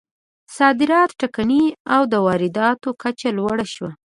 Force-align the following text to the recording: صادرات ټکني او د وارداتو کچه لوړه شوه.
صادرات 0.57 1.09
ټکني 1.19 1.63
او 1.93 2.01
د 2.11 2.13
وارداتو 2.27 2.89
کچه 3.01 3.29
لوړه 3.37 3.65
شوه. 3.73 3.91